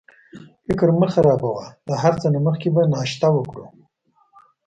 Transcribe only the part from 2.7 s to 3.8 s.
به ناشته وکړو.